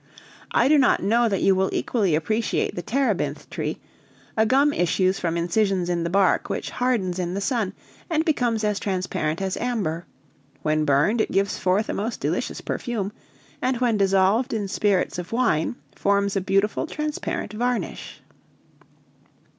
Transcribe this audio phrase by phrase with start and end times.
[0.49, 3.79] I do not know that you will equally appreciate the terebinth tree.
[4.35, 7.73] A gum issues from incisions in the bark which hardens in the sun,
[8.09, 10.07] and becomes as transparent as amber;
[10.63, 13.11] when burned it gives forth a most delicious perfume,
[13.61, 18.23] and when dissolved in spirits of wine, forms a beautiful transparent varnish."